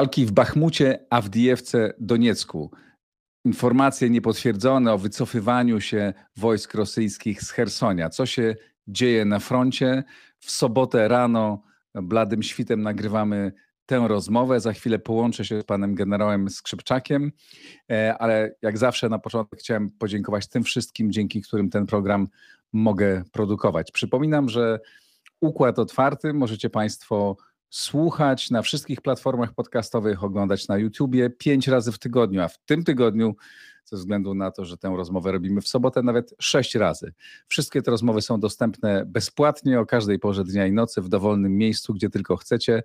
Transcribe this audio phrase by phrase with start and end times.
[0.00, 2.70] Walki w Bachmucie, Awdijewce, Doniecku.
[3.44, 8.10] Informacje niepotwierdzone o wycofywaniu się wojsk rosyjskich z Hersonia.
[8.10, 8.56] Co się
[8.88, 10.04] dzieje na froncie?
[10.38, 11.62] W sobotę rano
[11.94, 13.52] bladym świtem nagrywamy
[13.86, 14.60] tę rozmowę.
[14.60, 17.32] Za chwilę połączę się z panem generałem Skrzypczakiem,
[17.90, 22.28] e, ale jak zawsze na początek chciałem podziękować tym wszystkim, dzięki którym ten program
[22.72, 23.92] mogę produkować.
[23.92, 24.80] Przypominam, że
[25.40, 27.36] układ otwarty możecie państwo
[27.70, 32.84] słuchać na wszystkich platformach podcastowych, oglądać na YouTubie pięć razy w tygodniu, a w tym
[32.84, 33.36] tygodniu,
[33.84, 37.12] ze względu na to, że tę rozmowę robimy w sobotę, nawet sześć razy.
[37.48, 41.94] Wszystkie te rozmowy są dostępne bezpłatnie o każdej porze dnia i nocy w dowolnym miejscu,
[41.94, 42.82] gdzie tylko chcecie.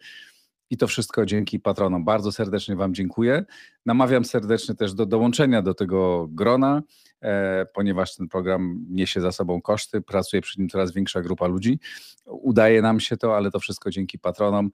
[0.70, 2.05] I to wszystko dzięki patronom.
[2.05, 3.46] Bardzo serdecznie Wam dziękuję.
[3.86, 6.82] Namawiam serdecznie też do dołączenia do tego grona,
[7.21, 11.80] e, ponieważ ten program niesie za sobą koszty, pracuje przy nim coraz większa grupa ludzi.
[12.26, 14.71] Udaje nam się to, ale to wszystko dzięki patronom.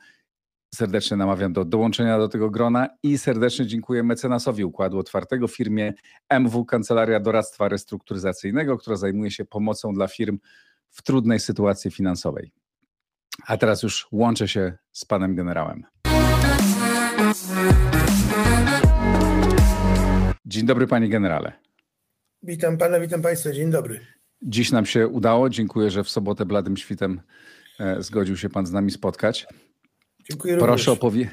[0.75, 5.94] Serdecznie namawiam do dołączenia do tego grona i serdecznie dziękuję mecenasowi Układu Otwartego, firmie
[6.30, 10.39] MW Kancelaria Doradztwa Restrukturyzacyjnego, która zajmuje się pomocą dla firm
[10.89, 12.52] w trudnej sytuacji finansowej.
[13.48, 15.84] A teraz już łączę się z panem generałem.
[20.46, 21.54] Dzień dobry, panie generale.
[22.44, 23.52] Witam pana, witam państwa.
[23.52, 24.00] Dzień dobry.
[24.42, 25.50] Dziś nam się udało.
[25.50, 27.22] Dziękuję, że w sobotę bladym świtem
[27.80, 29.48] e, zgodził się pan z nami spotkać.
[30.30, 31.32] Dziękuję proszę, opowie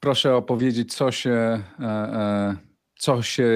[0.00, 2.56] proszę opowiedzieć, co się, e, e,
[2.98, 3.48] co się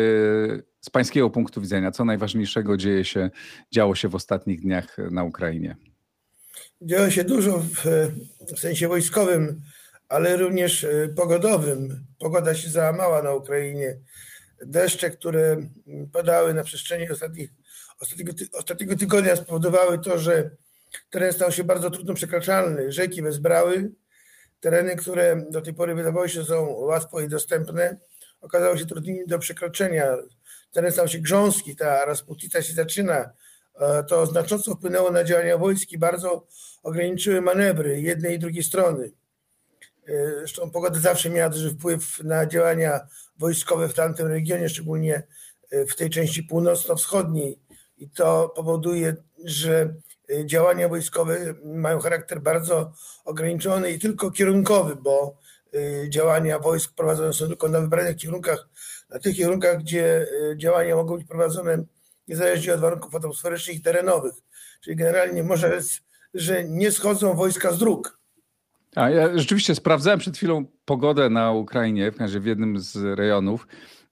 [0.80, 3.30] z pańskiego punktu widzenia, co najważniejszego dzieje się,
[3.74, 5.76] działo się w ostatnich dniach na Ukrainie
[6.82, 7.84] działo się dużo w,
[8.56, 9.62] w sensie wojskowym,
[10.08, 12.06] ale również e, pogodowym.
[12.18, 13.98] Pogoda się załamała na Ukrainie.
[14.66, 15.56] Deszcze, które
[16.12, 17.50] padały na przestrzeni ostatnich,
[18.00, 20.50] ostatniego, ostatniego tygodnia spowodowały to, że
[21.10, 22.92] teren stał się bardzo trudno przekraczalny.
[22.92, 23.90] Rzeki wezbrały.
[24.60, 27.96] Tereny, które do tej pory wydawały się są łatwo i dostępne,
[28.40, 30.16] okazały się trudnymi do przekroczenia.
[30.72, 33.30] Teren stał się grząski, ta Rasputica się zaczyna,
[34.08, 36.46] to znacząco wpłynęło na działania wojsk i bardzo
[36.82, 39.12] ograniczyły manewry jednej i drugiej strony.
[40.08, 43.00] E, zresztą pogoda zawsze miała duży wpływ na działania
[43.38, 45.22] wojskowe w tamtym regionie, szczególnie
[45.70, 47.58] e, w tej części północno-wschodniej.
[47.98, 49.94] I to powoduje, że
[50.44, 52.92] działania wojskowe mają charakter bardzo
[53.24, 55.36] ograniczony i tylko kierunkowy, bo
[56.08, 58.68] działania wojsk prowadzone są tylko na wybranych kierunkach,
[59.10, 61.84] na tych kierunkach, gdzie działania mogą być prowadzone
[62.32, 64.34] niezależnie od warunków atmosferycznych i terenowych.
[64.80, 66.00] Czyli generalnie można rzec,
[66.34, 68.18] że nie schodzą wojska z dróg.
[68.96, 73.66] A ja rzeczywiście sprawdzałem przed chwilą pogodę na Ukrainie, w, jednym z rejonów.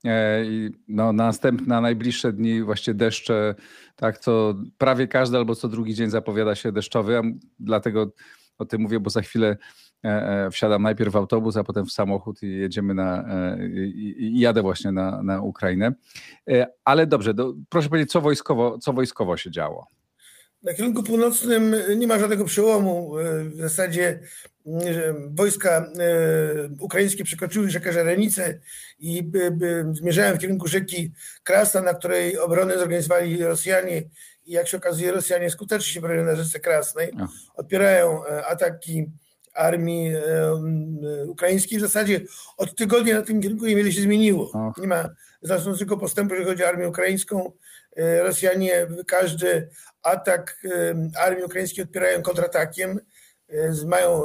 [0.04, 0.44] E,
[0.88, 3.54] no, następne, najbliższe dni właśnie deszcze,
[3.96, 7.22] tak, co prawie każdy albo co drugi dzień zapowiada się deszczowy.
[7.58, 8.12] Dlatego
[8.58, 9.56] o tym mówię, bo za chwilę
[10.52, 13.58] wsiadam najpierw w autobus, a potem w samochód i jedziemy na, e,
[14.16, 15.92] i jadę właśnie na, na Ukrainę.
[16.84, 19.86] Ale dobrze, do, proszę powiedzieć, co wojskowo, co wojskowo się działo?
[20.62, 23.14] Na kierunku północnym nie ma żadnego przełomu.
[23.44, 24.20] W zasadzie
[25.30, 25.86] wojska
[26.80, 28.58] ukraińskie przekroczyły rzekę Żerenicę
[28.98, 29.30] i
[29.92, 31.12] zmierzają w kierunku rzeki
[31.44, 34.02] Krasna, na której obronę zorganizowali Rosjanie
[34.46, 37.12] i jak się okazuje Rosjanie skutecznie się bronią na rzece Krasnej.
[37.54, 39.06] Odpierają ataki
[39.54, 40.12] armii
[41.26, 41.78] ukraińskiej.
[41.78, 42.20] W zasadzie
[42.56, 44.72] od tygodnia na tym kierunku niewiele się zmieniło.
[44.78, 45.08] Nie ma
[45.42, 47.52] znaczącego postępu, jeżeli chodzi o armię ukraińską.
[47.96, 49.68] E, Rosjanie każdy
[50.02, 50.60] atak
[51.18, 53.00] armii ukraińskiej odpierają kontratakiem.
[53.48, 54.22] E, mają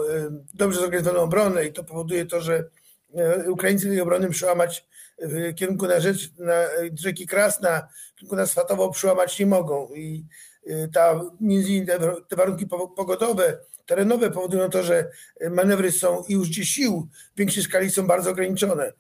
[0.53, 2.69] dobrze zorganizowaną obronę i to powoduje to, że
[3.15, 4.87] e, Ukraińcy tej obrony przełamać
[5.21, 6.53] w kierunku na, rzecz, na
[6.99, 9.89] rzeki Krasna, w kierunku na Swatowo przełamać nie mogą.
[9.95, 10.25] I
[10.93, 11.87] ta, między innymi
[12.27, 15.11] te warunki pogodowe, terenowe powodują to, że
[15.51, 18.93] manewry są i użycie sił w większej skali są bardzo ograniczone.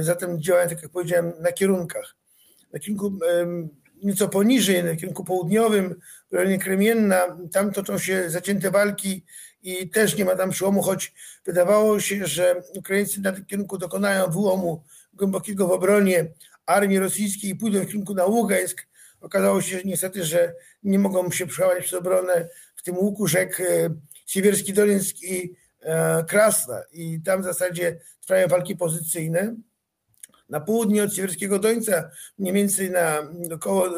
[0.00, 2.16] Zatem działają, tak jak powiedziałem, na kierunkach.
[2.72, 3.12] Na kierunku
[4.02, 6.00] nieco poniżej, na kierunku południowym,
[6.30, 9.24] w rejonie Kremienna, tam toczą się zacięte walki
[9.62, 11.14] i też nie ma tam przełomu, choć
[11.44, 14.82] wydawało się, że Ukraińcy na tym kierunku dokonają wyłomu
[15.14, 16.26] głębokiego w obronie
[16.66, 18.86] armii rosyjskiej i pójdą w kierunku na Ługańsk.
[19.20, 23.60] Okazało się że niestety, że nie mogą się przełamać przez obronę w tym łuku rzek
[23.60, 23.90] e,
[24.26, 26.82] Siewierski Donieck i e, Krasna.
[26.92, 29.54] I tam w zasadzie trwają walki pozycyjne.
[30.48, 33.90] Na południe od Siewierskiego Dońca, mniej więcej na około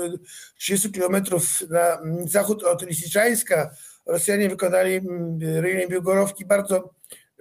[0.57, 3.71] 30 kilometrów na zachód od Lisiczańska,
[4.09, 6.95] Rosjanie wykonali w rejonie Białgorowki bardzo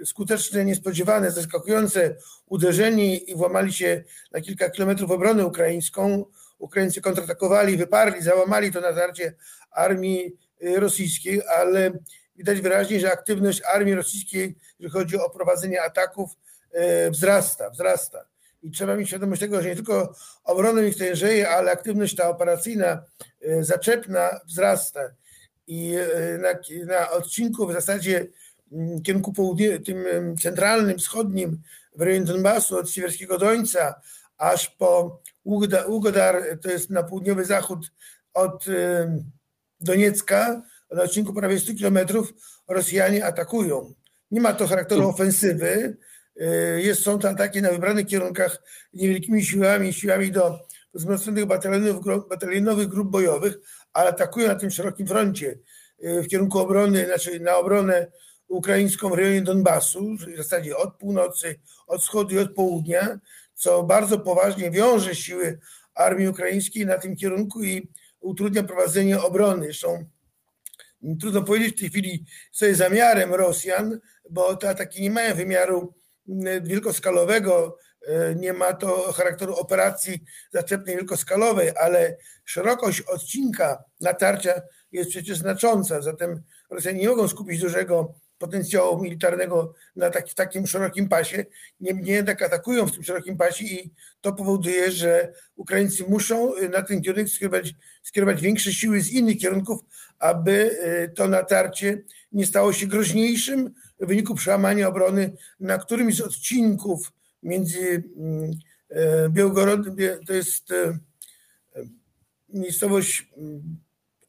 [0.05, 6.25] skuteczne, niespodziewane, zaskakujące uderzenie i włamali się na kilka kilometrów obrony ukraińską.
[6.59, 9.33] Ukraińcy kontratakowali, wyparli, załamali to natarcie
[9.71, 11.91] armii y, rosyjskiej, ale
[12.37, 16.29] widać wyraźnie, że aktywność armii rosyjskiej, jeżeli chodzi o prowadzenie ataków,
[17.09, 18.25] wzrasta, wzrasta.
[18.63, 23.03] I trzeba mieć świadomość tego, że nie tylko obrona ich tężeje, ale aktywność ta operacyjna,
[23.61, 24.99] zaczepna wzrasta.
[25.67, 25.95] I
[26.39, 26.49] na,
[26.85, 28.27] na odcinku w zasadzie
[28.71, 30.05] mm, kierunku południowym, tym
[30.41, 31.61] centralnym, wschodnim,
[31.95, 34.01] w rejonie Donbasu, od Siwerskiego Dońca,
[34.37, 35.21] aż po
[35.87, 37.91] Ugodar, to jest na południowy zachód
[38.33, 38.65] od
[39.79, 40.61] Doniecka,
[40.91, 42.33] na odcinku prawie 100 kilometrów
[42.67, 43.93] Rosjanie atakują.
[44.31, 45.97] Nie ma to charakteru ofensywy,
[46.41, 48.63] y, jest, są to ataki na wybranych kierunkach
[48.93, 50.59] niewielkimi siłami, siłami do
[50.93, 53.57] wzmocnionych batalionów, batalionowych grup bojowych,
[53.93, 55.59] ale atakują na tym szerokim froncie
[56.03, 58.11] y, w kierunku obrony, znaczy na obronę
[58.47, 63.19] ukraińską w rejonie Donbasu, w zasadzie od północy, od wschodu i od południa,
[63.53, 65.59] co bardzo poważnie wiąże siły
[65.95, 67.89] armii ukraińskiej na tym kierunku i
[68.19, 69.65] utrudnia prowadzenie obrony.
[69.65, 70.05] Zresztą
[71.19, 73.99] trudno powiedzieć w tej chwili, co jest zamiarem Rosjan,
[74.29, 75.93] bo te ataki nie mają wymiaru
[76.29, 77.77] mm, wielkoskalowego,
[78.07, 80.23] e, nie ma to charakteru operacji
[80.53, 84.61] zaczepnej wielkoskalowej, ale szerokość odcinka natarcia
[84.91, 90.67] jest przecież znacząca, zatem Rosjanie nie mogą skupić dużego potencjału militarnego na tak, w takim
[90.67, 91.45] szerokim pasie.
[91.79, 93.91] Niemniej jednak atakują w tym szerokim pasie i
[94.21, 97.73] to powoduje, że Ukraińcy muszą y, na ten kierunek skierować,
[98.03, 99.79] skierować większe siły z innych kierunków,
[100.19, 106.21] aby y, to natarcie nie stało się groźniejszym w wyniku przełamania obrony na którymś z
[106.21, 107.11] odcinków
[107.43, 108.51] między mm,
[108.89, 109.95] e, Białgorodem,
[110.27, 110.73] to jest
[112.49, 113.77] miejscowość mm,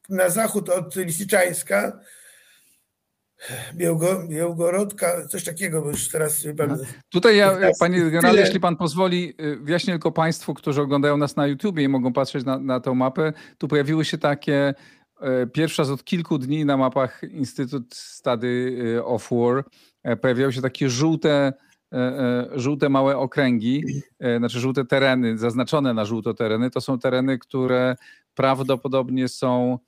[0.09, 2.01] na zachód od Lisiczańska,
[4.29, 6.79] Białgorodka, coś takiego, bo już teraz pan...
[7.09, 11.47] Tutaj ja, panie generale, jeśli pan pozwoli, y, wyjaśnię tylko państwu, którzy oglądają nas na
[11.47, 13.33] YouTubie i mogą patrzeć na, na tą mapę.
[13.59, 14.75] Tu pojawiły się takie
[15.21, 19.65] e, pierwszy raz od kilku dni na mapach Instytut Study y, of War
[20.03, 21.53] e, pojawiały się takie żółte,
[21.93, 23.85] e, żółte małe okręgi,
[24.39, 26.71] znaczy żółte tereny, zaznaczone na żółto tereny.
[26.71, 27.97] To są tereny, które
[28.35, 29.88] prawdopodobnie są E,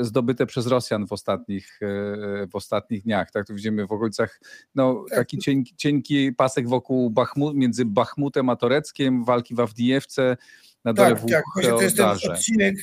[0.00, 3.30] zdobyte przez Rosjan w ostatnich, e, w ostatnich dniach.
[3.30, 4.40] Tak, tu widzimy w okolicach
[4.74, 5.18] no, tak.
[5.18, 10.36] taki cienki, cienki pasek wokół Bachmut, między Bachmutem a Toreckiem, walki w Awdijewce,
[10.84, 12.76] na dole tak, tak, to jest ten odcinek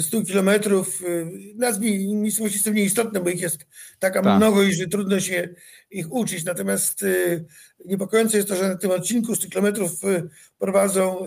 [0.00, 1.02] 100 e, kilometrów.
[1.56, 3.66] Nazwij miejscowości są nieistotne, bo ich jest
[3.98, 4.36] taka tak.
[4.36, 5.48] mnogo i że trudno się
[5.90, 6.44] ich uczyć.
[6.44, 7.04] Natomiast
[7.84, 9.90] niepokojące jest to, że na tym odcinku 100 kilometrów
[10.58, 11.26] prowadzą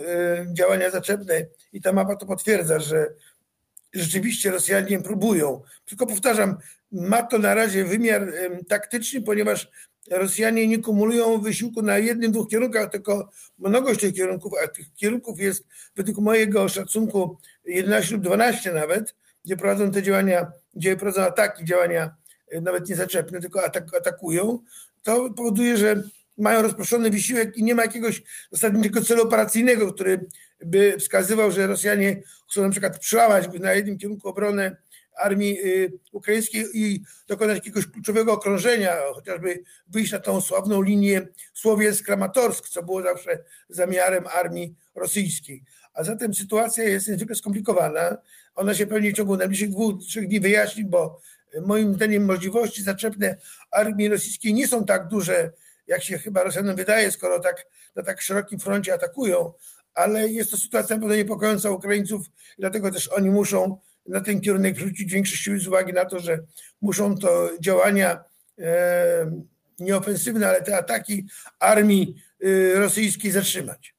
[0.54, 3.13] działania zaczepne i ta mapa to potwierdza, że
[3.94, 5.62] rzeczywiście Rosjanie próbują.
[5.86, 6.58] Tylko powtarzam,
[6.92, 8.34] ma to na razie wymiar
[8.68, 9.70] taktyczny, ponieważ
[10.12, 13.30] Rosjanie nie kumulują wysiłku na jednym, dwóch kierunkach, tylko
[13.60, 15.66] mnogość tych kierunków, a tych kierunków jest
[15.96, 19.16] według mojego szacunku 11 lub 12 nawet,
[19.46, 22.16] gdzie prowadzą te działania, gdzie prowadzą ataki, działania
[22.62, 24.60] nawet nie zaczepne, tylko atak, atakują,
[25.04, 26.04] to powoduje, że
[26.38, 30.26] mają rozproszony wysiłek i nie ma jakiegoś zasadniczego celu operacyjnego, który
[30.66, 34.75] by wskazywał, że Rosjanie chcą na przykład przełamać na jednym kierunku obronę
[35.18, 42.69] armii y, ukraińskiej i dokonać jakiegoś kluczowego okrążenia, chociażby wyjść na tą sławną linię Słowiec-Kramatorsk,
[42.69, 45.64] co było zawsze zamiarem armii rosyjskiej.
[45.94, 48.18] A zatem sytuacja jest niezwykle skomplikowana.
[48.56, 51.21] Ona się pewnie w ciągu najbliższych dwóch, trzech dni wyjaśni, bo
[51.62, 53.38] moim zdaniem możliwości zaczepne
[53.71, 55.52] armii rosyjskiej nie są tak duże,
[55.88, 59.54] jak się chyba Rosjanom wydaje, skoro tak na tak szerokim froncie atakują,
[59.94, 62.26] ale jest to sytuacja pewno niepokojąca Ukraińców,
[62.60, 66.40] dlatego też oni muszą na ten kierunek wrzucić większe siły z uwagi na to, że
[66.81, 68.24] muszą to działania
[68.60, 69.31] e,
[69.80, 71.28] nieofensywne, ale te ataki
[71.60, 73.95] armii e, rosyjskiej zatrzymać.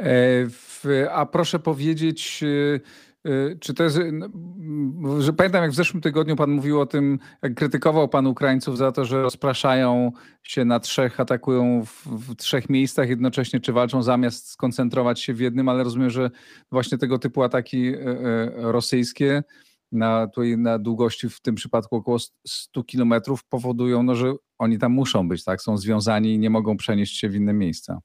[0.00, 2.44] E, a proszę powiedzieć,
[3.60, 3.98] czy to jest,
[5.18, 8.92] że pamiętam jak w zeszłym tygodniu pan mówił o tym, jak krytykował pan Ukraińców za
[8.92, 14.50] to, że rozpraszają się na trzech, atakują w, w, trzech miejscach jednocześnie, czy walczą zamiast
[14.50, 16.30] skoncentrować się w jednym, ale rozumiem, że
[16.72, 19.42] właśnie tego typu ataki y, y, rosyjskie
[19.92, 24.92] na, tutaj na długości w tym przypadku około 100 kilometrów powodują, no, że oni tam
[24.92, 25.62] muszą być, tak?
[25.62, 28.00] Są związani i nie mogą przenieść się w inne miejsca.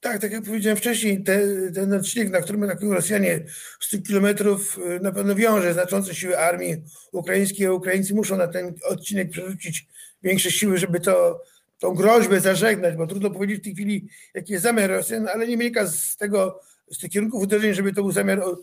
[0.00, 1.40] Tak, tak jak powiedziałem wcześniej, te,
[1.74, 3.44] ten odcinek, na którym atakują Rosjanie
[3.80, 6.76] 100 kilometrów y, na pewno wiąże znaczące siły armii
[7.12, 9.86] ukraińskiej, Ukraińcy muszą na ten odcinek przerzucić
[10.22, 11.42] większe siły, żeby to,
[11.78, 15.56] tą groźbę zażegnać, bo trudno powiedzieć w tej chwili, jaki jest zamiar Rosjan, ale nie
[15.56, 16.60] wynika z tego,
[16.90, 18.58] z tych kierunków uderzeń, żeby to był zamiar o,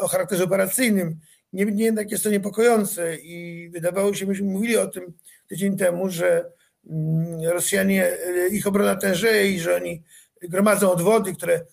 [0.00, 1.16] o charakterze operacyjnym.
[1.52, 5.12] Niemniej jednak jest to niepokojące i wydawało się, myśmy mówili o tym
[5.48, 6.50] tydzień temu, że
[6.90, 10.02] mm, Rosjanie, y, ich obrona tężeje i że oni
[10.42, 11.66] gromadzą odwody, które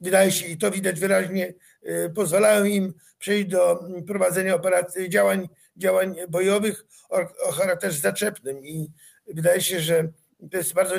[0.00, 6.16] wydaje się, i to widać wyraźnie, y, pozwalają im przejść do prowadzenia operacji, działań, działań
[6.28, 8.66] bojowych o, o charakterze zaczepnym.
[8.66, 8.92] I
[9.26, 10.08] wydaje się, że
[10.50, 10.94] To jest bardzo,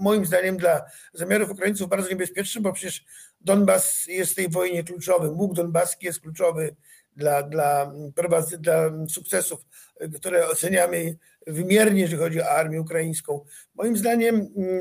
[0.00, 3.04] moim zdaniem, dla zamiarów Ukraińców bardzo niebezpieczne, bo przecież
[3.40, 5.28] Donbas jest w tej wojnie kluczowy.
[5.28, 6.76] Łuk donbaski jest kluczowy
[7.16, 7.92] dla, dla,
[8.58, 9.64] dla sukcesów,
[10.14, 11.16] które oceniamy
[11.46, 13.44] wymiernie, jeżeli chodzi o armię ukraińską.
[13.74, 14.80] Moim zdaniem mm,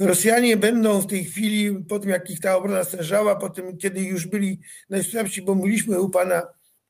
[0.00, 4.00] Rosjanie będą w tej chwili, po tym jak ich ta obrona stężała, po tym kiedy
[4.00, 6.42] już byli najsłabsi, bo mówiliśmy u Pana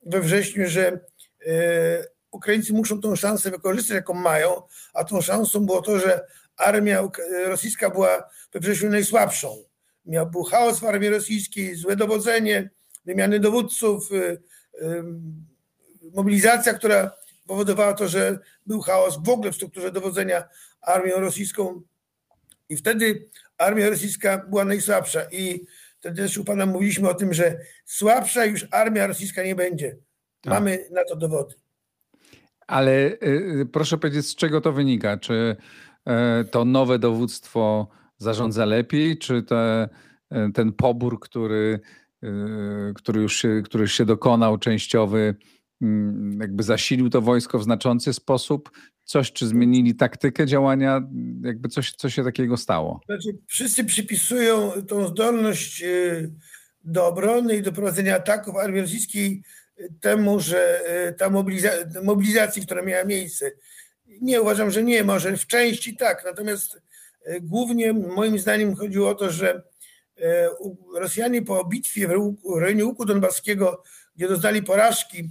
[0.06, 1.00] we wrześniu, że
[1.46, 4.62] e, Ukraińcy muszą tą szansę wykorzystać, jaką mają,
[4.94, 6.26] a tą szansą było to, że
[6.56, 7.08] armia
[7.46, 9.64] rosyjska była we wrześniu najsłabszą.
[10.06, 12.70] Miał, był chaos w armii rosyjskiej, złe dowodzenie,
[13.04, 14.16] wymiany dowódców, y,
[14.82, 15.04] y,
[16.14, 17.10] mobilizacja, która
[17.46, 20.48] powodowała to, że był chaos w ogóle w strukturze dowodzenia
[20.80, 21.82] armią rosyjską.
[22.70, 25.20] I wtedy armia rosyjska była najsłabsza.
[25.32, 25.66] I
[25.98, 29.96] wtedy też u Pana mówiliśmy o tym, że słabsza już armia rosyjska nie będzie.
[30.40, 30.54] Tak.
[30.54, 31.54] Mamy na to dowody.
[32.66, 35.16] Ale y, proszę powiedzieć, z czego to wynika?
[35.16, 35.56] Czy
[36.06, 39.88] e, to nowe dowództwo zarządza lepiej, czy te,
[40.30, 41.80] e, ten pobór, który,
[42.22, 42.28] e,
[42.94, 45.34] który, już się, który się dokonał, częściowy,
[45.82, 48.70] mm, jakby zasilił to wojsko w znaczący sposób?
[49.10, 51.02] Coś, czy zmienili taktykę działania?
[51.42, 53.00] Jakby coś, co się takiego stało?
[53.06, 55.84] Znaczy, wszyscy przypisują tą zdolność
[56.84, 59.42] do obrony i do prowadzenia ataków armii rosyjskiej
[60.00, 63.50] temu, że e, ta mobilizacja, mobilizacji, która miała miejsce.
[64.20, 66.82] Nie uważam, że nie, może w części tak, natomiast
[67.40, 69.62] głównie moim zdaniem chodziło o to, że
[70.94, 73.82] Rosjanie po bitwie w rejonie Łuku Donbaskiego,
[74.16, 75.30] gdzie doznali porażki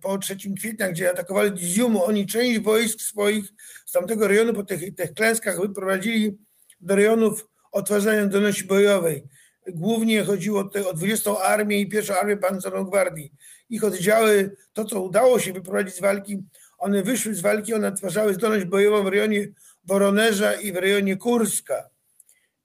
[0.00, 3.44] po 3 kwietnia, gdzie atakowali Diziumu, oni część wojsk swoich
[3.86, 6.38] z tamtego rejonu po tych, tych klęskach wyprowadzili
[6.80, 9.24] do rejonów odtwarzania zdolności bojowej.
[9.68, 11.30] Głównie chodziło o 20.
[11.38, 13.32] Armię i pierwszą Armię Pancerną Gwardii
[13.70, 16.42] ich oddziały, to co udało się wyprowadzić z walki,
[16.78, 19.48] one wyszły z walki, one odtwarzały zdolność bojową w rejonie
[19.84, 21.88] Woronerza i w rejonie Kurska.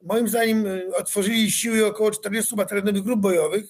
[0.04, 3.66] Moim zdaniem y, otworzyli siły około 40 batalionowych grup bojowych,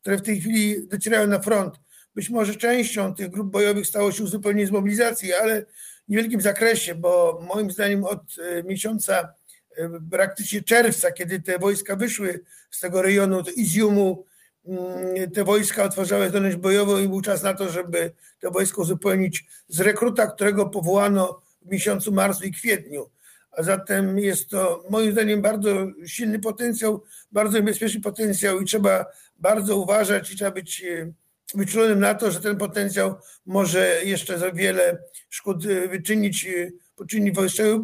[0.00, 1.74] które w tej chwili docierają na front.
[2.16, 6.94] Być może częścią tych grup bojowych stało się uzupełnienie z mobilizacji, ale w niewielkim zakresie,
[6.94, 9.34] bo moim zdaniem od y, miesiąca
[9.78, 14.24] y, praktycznie czerwca, kiedy te wojska wyszły z tego rejonu Iziumu,
[14.66, 19.44] Mm, te wojska otworzyły zdolność bojową i był czas na to, żeby to wojsko uzupełnić
[19.68, 23.10] z rekruta, którego powołano w miesiącu marcu i kwietniu.
[23.50, 29.06] A zatem jest to moim zdaniem bardzo silny potencjał, bardzo niebezpieczny potencjał i trzeba
[29.38, 31.12] bardzo uważać i trzeba być e,
[31.54, 33.14] wyczulonym na to, że ten potencjał
[33.46, 34.98] może jeszcze za wiele
[35.30, 37.36] szkód e, wyczynić, e, poczynić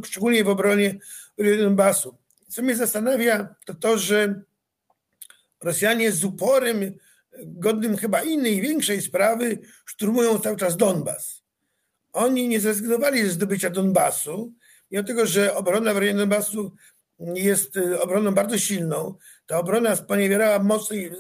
[0.05, 0.99] szczególnie w obronie
[1.59, 2.19] Donbasu.
[2.49, 4.43] Co mnie zastanawia, to to, że
[5.63, 6.95] Rosjanie z uporem
[7.45, 11.43] godnym chyba innej, większej sprawy szturmują cały czas Donbas.
[12.13, 14.53] Oni nie zrezygnowali ze zdobycia Donbasu,
[14.91, 16.73] mimo tego, że obrona w rejonie Donbasu
[17.35, 19.15] jest e, obroną bardzo silną.
[19.47, 21.11] Ta obrona sponiewierała mocnej,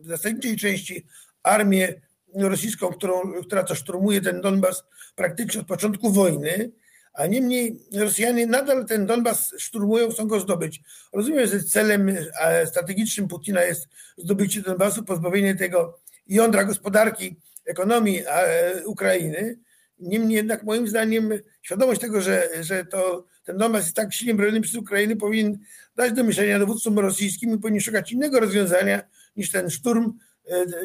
[0.00, 1.06] w zasadniczej części
[1.46, 1.94] armię
[2.34, 4.84] rosyjską, którą, która to szturmuje ten Donbas
[5.14, 6.70] praktycznie od początku wojny.
[7.14, 10.82] A niemniej Rosjanie nadal ten Donbas szturmują, chcą go zdobyć.
[11.12, 12.08] Rozumiem, że celem
[12.40, 15.98] e, strategicznym Putina jest zdobycie Donbasu, pozbawienie tego
[16.28, 17.36] jądra gospodarki,
[17.66, 19.58] ekonomii e, Ukrainy.
[19.98, 21.30] Niemniej jednak moim zdaniem
[21.62, 25.58] świadomość tego, że, że to, ten Donbas jest tak silnie broniony przez Ukrainę powinien
[25.96, 29.02] dać do myślenia dowódcom rosyjskim i powinien szukać innego rozwiązania
[29.36, 30.12] niż ten szturm,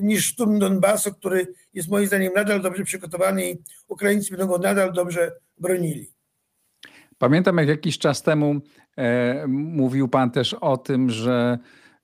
[0.01, 4.93] niż szturm Donbasu, który jest moim zdaniem nadal dobrze przygotowany i Ukraińcy będą go nadal
[4.93, 6.11] dobrze bronili.
[7.17, 8.55] Pamiętam, jak jakiś czas temu
[8.97, 11.59] e, mówił Pan też o tym, że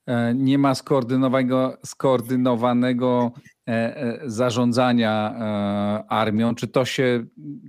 [0.06, 3.32] e, nie ma skoordynowanego, skoordynowanego
[3.68, 6.54] e, e zarządzania e, armią.
[6.54, 7.24] Czy to się,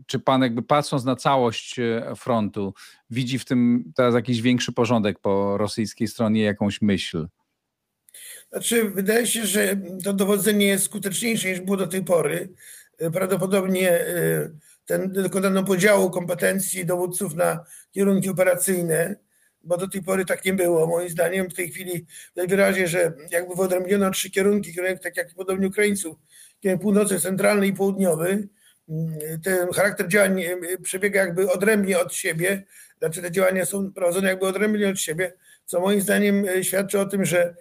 [0.06, 2.74] czy Pan jakby patrząc na całość e, frontu,
[3.10, 7.28] widzi w tym teraz jakiś większy porządek po rosyjskiej stronie, jakąś myśl?
[8.52, 12.50] Znaczy, wydaje się, że to dowodzenie jest skuteczniejsze niż było do tej pory.
[13.14, 14.06] Prawdopodobnie
[14.86, 19.16] ten, dokonano podziału kompetencji dowódców na kierunki operacyjne,
[19.64, 20.88] bo do tej pory tak nie było.
[20.88, 25.68] Moim zdaniem w tej chwili najwyraźniej, że jakby wyodrębniono trzy kierunki, kierunek tak jak podobnie
[25.68, 26.18] Ukraińców,
[26.60, 28.48] kierunek północny, centralny i południowy.
[29.44, 32.64] Ten charakter działań e, przebiega jakby odrębnie od siebie,
[33.00, 35.34] znaczy te działania są prowadzone jakby odrębnie od siebie,
[35.66, 37.56] co moim zdaniem e, świadczy o tym, że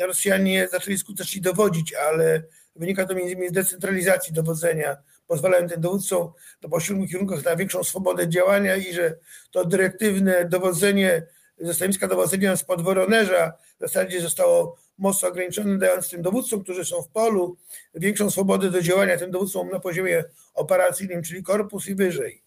[0.00, 2.42] Rosjanie zaczęli skutecznie dowodzić, ale
[2.76, 6.32] wynika to między innymi z decentralizacji dowodzenia, pozwalają tym dowódcom
[6.62, 9.16] na poszczególnych kierunkach na większą swobodę działania i że
[9.50, 11.26] to dyrektywne dowodzenie
[11.60, 17.02] ze stanowiska dowodzenia spod Woronerza w zasadzie zostało mocno ograniczone, dając tym dowódcom, którzy są
[17.02, 17.56] w polu,
[17.94, 22.42] większą swobodę do działania tym dowódcom na poziomie operacyjnym, czyli korpus i wyżej.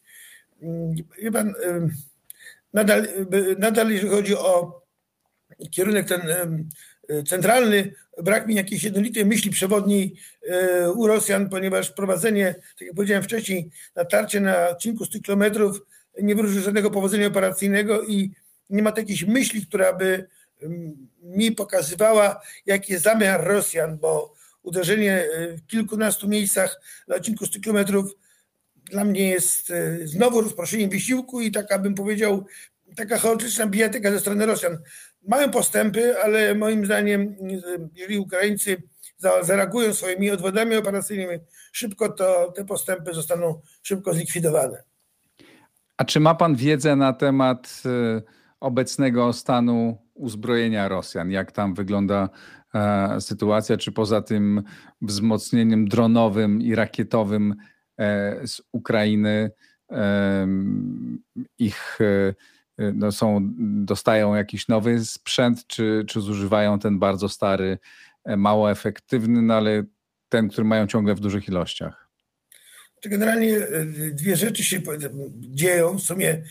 [1.22, 1.54] Wie pan,
[2.74, 3.08] nadal,
[3.58, 4.82] nadal jeżeli chodzi o
[5.72, 6.22] kierunek ten
[7.28, 10.16] centralny, brak mi jakiejś jednolitej myśli przewodniej
[10.96, 15.82] u Rosjan, ponieważ prowadzenie, tak jak powiedziałem wcześniej, natarcie na odcinku 100 kilometrów
[16.22, 18.32] nie wróży żadnego powodzenia operacyjnego i
[18.70, 20.28] nie ma takiej myśli, która by
[21.24, 27.60] mi pokazywała, jaki jest zamiar Rosjan, bo uderzenie e, w kilkunastu miejscach na odcinku 100
[27.60, 28.16] kilometrów
[28.76, 32.46] dla mnie jest znowu rozproszeniem wysiłku i taka, bym powiedział,
[32.96, 34.78] taka chaotyczna bijatyka ze strony Rosjan.
[35.28, 37.36] Mają postępy, ale moim zdaniem,
[37.96, 38.84] jeżeli Ukraińcy
[39.42, 41.40] zareagują swoimi odwodami operacyjnymi
[41.72, 44.84] szybko, to te postępy zostaną szybko zlikwidowane.
[45.98, 48.22] A czy ma Pan wiedzę na temat e,
[48.60, 51.32] obecnego stanu uzbrojenia Rosjan?
[51.32, 52.30] Jak tam wygląda
[52.76, 53.78] e, sytuacja?
[53.78, 54.64] Czy poza tym
[55.02, 57.56] wzmocnieniem dronowym i rakietowym
[57.98, 59.52] e, z Ukrainy
[61.60, 62.00] ich
[62.78, 63.40] no są,
[63.86, 67.78] dostają jakiś nowy sprzęt, czy, czy zużywają ten bardzo stary,
[68.26, 69.84] mało efektywny, no ale
[70.30, 72.08] ten, który mają ciągle w dużych ilościach?
[73.06, 73.60] Generalnie
[74.12, 74.82] dwie rzeczy się
[75.34, 75.98] dzieją.
[75.98, 76.44] W sumie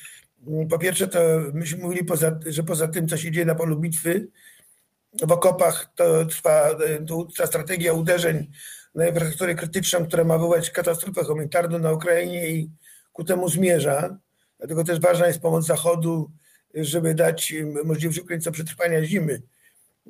[0.71, 1.21] po pierwsze, to
[1.55, 4.29] myśmy mówili, poza, że poza tym, co się dzieje na polu bitwy,
[5.23, 6.71] w okopach to trwa
[7.37, 8.51] ta strategia uderzeń
[8.95, 12.71] na infrastrukturę krytyczną, która ma wywołać katastrofę humanitarną na Ukrainie i
[13.13, 14.17] ku temu zmierza.
[14.61, 16.31] Dlatego też ważna jest pomoc Zachodu,
[16.75, 19.43] żeby dać możliwość Ukraińcom przetrwania zimy.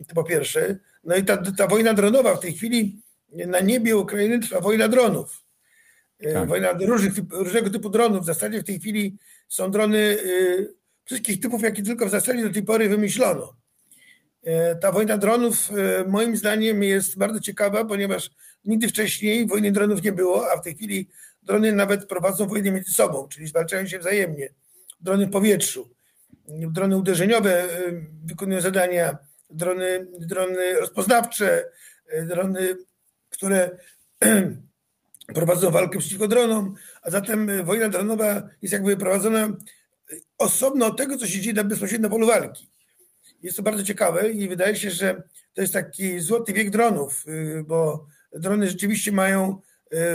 [0.09, 0.79] To po pierwsze.
[1.05, 3.03] No i ta, ta wojna dronowa w tej chwili
[3.33, 5.45] na niebie Ukrainy trwa wojna dronów.
[6.33, 6.49] Tak.
[6.49, 8.23] Wojna różnych, różnego typu dronów.
[8.23, 9.17] W zasadzie w tej chwili
[9.49, 13.57] są drony y, wszystkich typów, jakie tylko w zasadzie do tej pory wymyślono.
[14.45, 18.31] E, ta wojna dronów y, moim zdaniem jest bardzo ciekawa, ponieważ
[18.65, 21.09] nigdy wcześniej wojny dronów nie było, a w tej chwili
[21.43, 24.49] drony nawet prowadzą wojnę między sobą, czyli zwalczają się wzajemnie.
[25.01, 25.91] Drony w powietrzu,
[26.49, 29.19] drony uderzeniowe y, wykonują zadania,
[29.51, 31.65] drony, drony rozpoznawcze,
[32.27, 32.77] drony,
[33.31, 33.71] które
[35.35, 39.53] prowadzą walkę przeciwko dronom, a zatem wojna dronowa jest jakby prowadzona e,
[40.39, 42.71] osobno od tego, co się dzieje na bezpośrednio polu walki.
[43.43, 45.23] Jest to bardzo ciekawe i wydaje się, że
[45.55, 47.25] to jest taki złoty wiek dronów,
[47.65, 49.61] bo drony rzeczywiście mają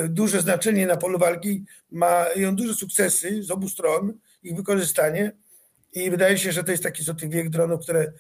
[0.10, 5.32] duże znaczenie na polu walki, mają duże sukcesy z obu stron, ich wykorzystanie
[5.94, 8.12] i wydaje się, że to jest taki złoty wiek dronów, które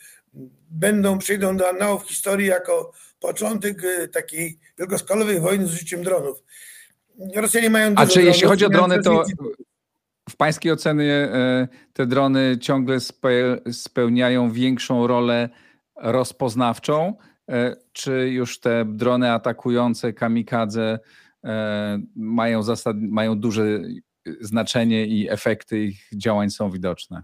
[0.69, 6.43] będą, przejdą do annałów historii jako początek takiej wielkoskalowej wojny z użyciem dronów.
[7.35, 9.23] Rosjanie mają A czy jeśli chodzi o drony, to
[10.29, 12.97] w pańskiej ocenie e, te drony ciągle
[13.71, 15.49] spełniają większą rolę
[15.95, 17.13] rozpoznawczą,
[17.49, 21.24] e, czy już te drony atakujące kamikadze e,
[22.15, 23.79] mają, zasad, mają duże
[24.41, 27.23] znaczenie i efekty ich działań są widoczne?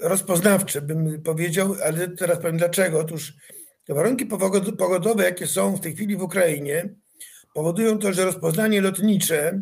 [0.00, 3.00] Rozpoznawcze bym powiedział, ale teraz powiem dlaczego.
[3.00, 3.32] Otóż
[3.88, 4.26] warunki
[4.78, 6.94] pogodowe, jakie są w tej chwili w Ukrainie,
[7.54, 9.60] powodują to, że rozpoznanie lotnicze,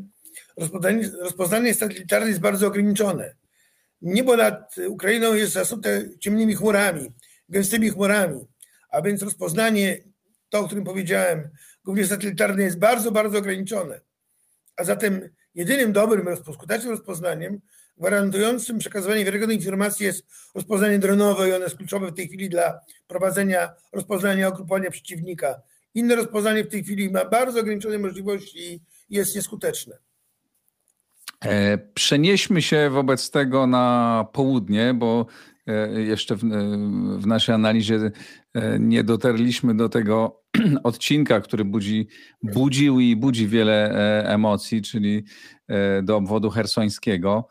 [0.56, 3.34] rozpoznanie, rozpoznanie satelitarne jest bardzo ograniczone.
[4.02, 7.12] Niebo nad Ukrainą jest zasute ciemnymi chmurami,
[7.48, 8.40] gęstymi chmurami,
[8.90, 9.98] a więc rozpoznanie,
[10.48, 11.50] to o którym powiedziałem,
[11.84, 14.00] głównie satelitarne jest bardzo, bardzo ograniczone.
[14.76, 17.60] A zatem jedynym dobrym, skutecznym rozpoznaniem
[17.96, 22.80] gwarantującym przekazywanie wiarygodnej informacji jest rozpoznanie dronowe i ono jest kluczowe w tej chwili dla
[23.06, 25.62] prowadzenia rozpoznania okrupowania przeciwnika
[25.94, 29.98] Inne rozpoznanie w tej chwili ma bardzo ograniczone możliwości i jest nieskuteczne.
[31.44, 35.26] E, przenieśmy się wobec tego na południe, bo
[35.66, 36.40] e, jeszcze w,
[37.18, 38.10] w, naszej analizie
[38.78, 40.42] nie dotarliśmy do tego
[40.84, 42.08] odcinka, który budzi,
[42.42, 43.92] budził i budzi wiele
[44.26, 45.24] emocji, czyli
[46.02, 47.48] do obwodu hersońskiego.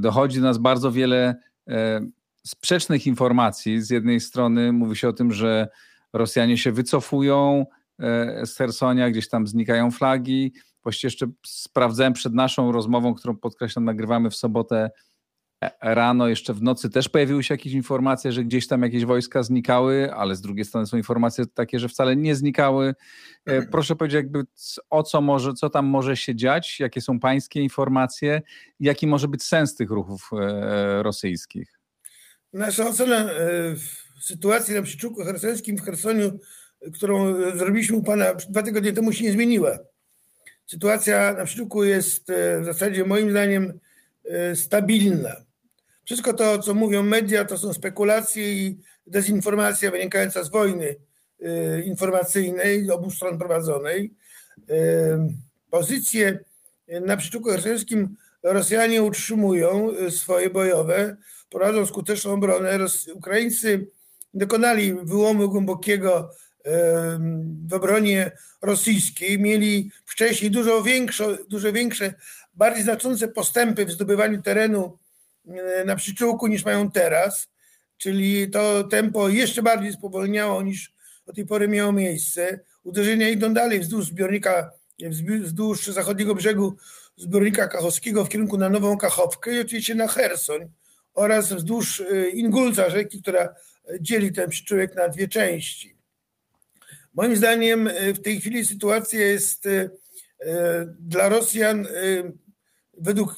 [0.00, 1.34] Dochodzi do nas bardzo wiele
[2.46, 3.82] sprzecznych informacji.
[3.82, 5.68] Z jednej strony mówi się o tym, że
[6.12, 7.66] Rosjanie się wycofują
[7.98, 10.52] e, z Hersonia, gdzieś tam znikają flagi.
[10.82, 14.90] Właściwie jeszcze sprawdzałem przed naszą rozmową, którą podkreślam, nagrywamy w sobotę e,
[15.80, 20.14] rano, jeszcze w nocy też pojawiły się jakieś informacje, że gdzieś tam jakieś wojska znikały,
[20.14, 22.94] ale z drugiej strony są informacje takie, że wcale nie znikały.
[23.46, 24.44] E, proszę powiedzieć, jakby
[24.90, 28.42] o co może, co tam może się dziać, jakie są pańskie informacje,
[28.80, 30.30] jaki może być sens tych ruchów
[31.02, 31.78] rosyjskich?
[32.52, 33.30] Nasza ocena
[34.20, 36.38] sytuacji na przyczółku hersońskim w Hersoniu,
[36.94, 39.78] którą zrobiliśmy u Pana dwa tygodnie temu się nie zmieniła.
[40.66, 43.78] Sytuacja na przyczółku jest e, w zasadzie moim zdaniem
[44.24, 45.36] e, stabilna.
[46.04, 50.96] Wszystko to, co mówią media, to są spekulacje i dezinformacja wynikająca z wojny
[51.40, 54.14] e, informacyjnej, obu stron prowadzonej.
[55.70, 56.38] Pozycje
[56.88, 61.16] na przyczółku hersońskim Rosjanie utrzymują swoje bojowe
[61.50, 62.78] prowadzą skuteczną obronę.
[63.14, 63.86] Ukraińcy
[64.34, 66.30] dokonali wyłomu głębokiego
[67.68, 72.14] w obronie rosyjskiej, mieli wcześniej dużo większe, dużo większe,
[72.54, 74.98] bardziej znaczące postępy w zdobywaniu terenu
[75.86, 77.48] na przyczółku niż mają teraz,
[77.96, 80.92] czyli to tempo jeszcze bardziej spowolniało niż
[81.26, 82.60] do tej pory miało miejsce.
[82.82, 84.70] Uderzenia idą dalej wzdłuż zbiornika,
[85.42, 86.76] wzdłuż zachodniego brzegu
[87.16, 90.68] zbiornika kachowskiego w kierunku na Nową Kachowkę i oczywiście na Hersoń
[91.14, 93.54] oraz wzdłuż y, Ingulca, rzeki, która
[94.00, 95.96] dzieli ten przyczółek na dwie części.
[97.14, 99.68] Moim zdaniem y, w tej chwili sytuacja jest
[100.98, 101.86] dla Rosjan
[103.02, 103.36] według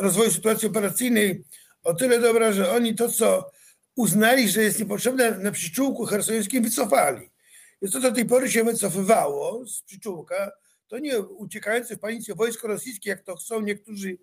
[0.00, 1.44] rozwoju sytuacji operacyjnej
[1.82, 3.50] o tyle dobra, że oni to, co
[3.96, 7.30] uznali, że jest niepotrzebne na przyczółku hersońskim, wycofali.
[7.82, 10.52] Więc to do tej pory się wycofywało z przyczółka,
[10.88, 14.18] to nie uciekające w panice wojsko rosyjskie, jak to chcą niektórzy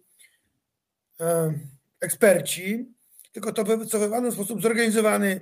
[1.20, 1.54] e,
[2.00, 2.86] eksperci,
[3.32, 5.42] tylko to wycofywano w sposób zorganizowany.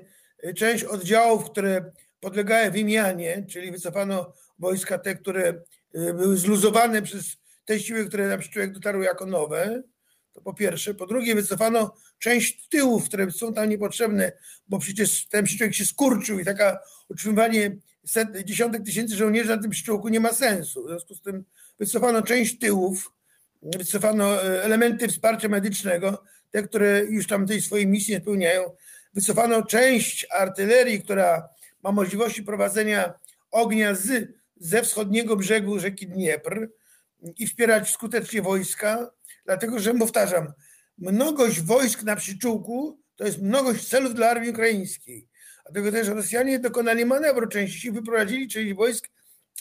[0.56, 5.48] Część oddziałów, które podlegały wymianie, czyli wycofano wojska te, które
[5.94, 9.84] e, były zluzowane przez te siły, które na przyczółek dotarły jako nowe,
[10.34, 10.94] to po pierwsze.
[10.94, 14.32] Po drugie, wycofano część tyłów, które są tam niepotrzebne,
[14.68, 19.72] bo przecież ten przyczółek się skurczył i taka utrzymywanie set, dziesiątek tysięcy żołnierzy na tym
[19.72, 20.84] przyczółku nie ma sensu.
[20.84, 21.44] W związku z tym
[21.80, 23.12] wycofano część tyłów,
[23.62, 28.76] wycofano e, elementy wsparcia medycznego, te, które już tam tej swojej misji nie spełniają.
[29.14, 31.50] Wycofano część artylerii, która
[31.84, 33.14] ma możliwości prowadzenia
[33.52, 36.68] ognia z, ze wschodniego brzegu rzeki Dniepr
[37.38, 39.12] i wspierać skutecznie wojska,
[39.46, 40.54] dlatego że, powtarzam,
[40.98, 45.28] mnogość wojsk na przyczółku to jest mnogość celów dla armii ukraińskiej.
[45.66, 49.10] Dlatego też Rosjanie dokonali manewru części, wyprowadzili część wojsk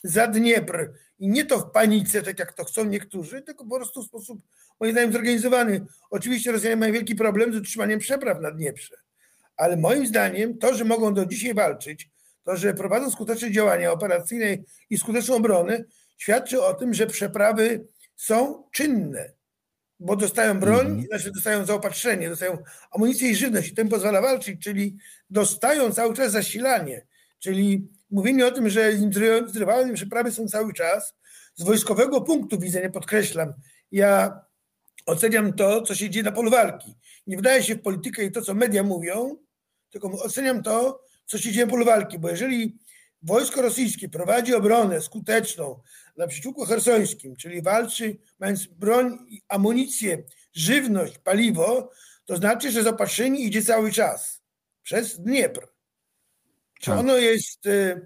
[0.04, 0.92] za Dniepr.
[1.18, 4.40] I nie to w panice, tak jak to chcą niektórzy, tylko po prostu w sposób,
[4.80, 5.86] moim zdaniem, zorganizowany.
[6.10, 8.96] Oczywiście Rosjanie mają wielki problem z utrzymaniem przepraw na Dnieprze.
[9.56, 12.08] Ale moim zdaniem to, że mogą do dzisiaj walczyć,
[12.44, 14.56] to, że prowadzą skuteczne działania operacyjne
[14.90, 15.84] i skuteczną obronę,
[16.20, 19.40] świadczy o tym, że przeprawy są czynne
[20.00, 21.02] bo dostają broń, mm.
[21.02, 22.59] znaczy dostają zaopatrzenie, dostają
[22.90, 24.96] amunicję i żywność i tym pozwala walczyć, czyli
[25.30, 27.06] dostają cały czas zasilanie,
[27.38, 28.92] czyli mówienie o tym, że
[29.46, 31.14] zrywane przeprawy są cały czas,
[31.54, 33.52] z wojskowego punktu widzenia, podkreślam,
[33.92, 34.40] ja
[35.06, 36.94] oceniam to, co się dzieje na polu walki.
[37.26, 39.37] Nie wydaje się w politykę i to, co media mówią,
[39.90, 42.78] tylko oceniam to, co się dzieje na polu walki, bo jeżeli
[43.22, 45.80] wojsko rosyjskie prowadzi obronę skuteczną,
[46.20, 51.90] na przeciwko hersońskim, czyli walczy mając broń, amunicję, żywność, paliwo,
[52.24, 54.42] to znaczy, że zaopatrzenie idzie cały czas
[54.83, 55.68] przez Dniepr.
[56.80, 56.98] Czy tak.
[56.98, 58.00] ono jest e,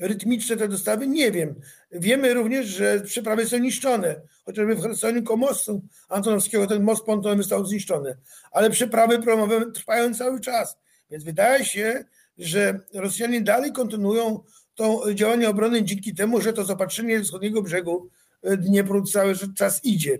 [0.00, 1.06] rytmiczne, te dostawy?
[1.06, 1.60] Nie wiem.
[1.92, 4.20] Wiemy również, że przeprawy są niszczone.
[4.44, 8.16] Chociażby w Chersoniu koło mostu Antonowskiego ten most pontonowy został zniszczony.
[8.52, 10.76] Ale przeprawy promowe trwają cały czas.
[11.10, 12.04] Więc wydaje się,
[12.38, 14.44] że Rosjanie dalej kontynuują
[14.80, 18.10] to działanie obrony dzięki temu, że to zaopatrzenie wschodniego brzegu
[18.42, 20.18] e, Dniepru cały czas idzie.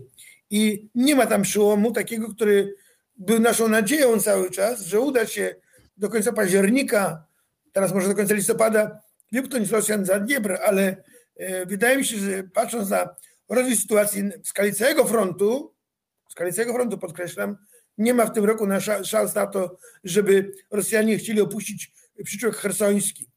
[0.51, 2.75] I nie ma tam przełomu takiego, który
[3.17, 5.57] był naszą nadzieją cały czas, że uda się
[5.97, 7.25] do końca października,
[7.73, 9.01] teraz może do końca listopada,
[9.33, 10.97] wypchnąć Rosjan za Dniepr, ale
[11.37, 13.15] e, wydaje mi się, że patrząc na
[13.49, 15.75] rozwój sytuacji w skali całego frontu,
[16.29, 17.57] w skali całego frontu podkreślam,
[17.99, 18.67] nie ma w tym roku
[19.05, 21.93] szans na to, żeby Rosjanie chcieli opuścić
[22.25, 23.30] przyczółek hersoński.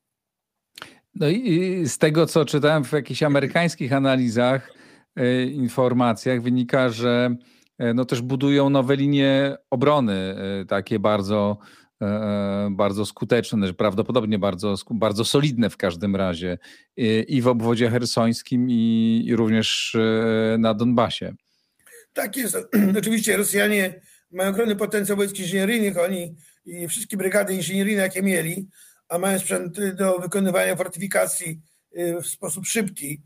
[1.15, 4.73] No i z tego, co czytałem w jakichś amerykańskich analizach,
[5.15, 7.35] e, informacjach, wynika, że
[7.77, 11.57] e, no też budują nowe linie obrony, e, takie bardzo,
[12.71, 16.57] bardzo skuteczne, prawdopodobnie bardzo, bardzo solidne w każdym razie
[17.27, 19.97] i w obwodzie hersońskim, i, i również
[20.57, 21.33] na Donbasie.
[22.13, 22.57] Tak jest.
[22.99, 28.67] Oczywiście Rosjanie mają ogromny potencjał wojsk inżynieryjnych, oni i wszystkie brygady inżynieryjne, jakie mieli,
[29.13, 31.61] a mają sprzęt do wykonywania fortyfikacji
[31.97, 33.21] y, w sposób szybki,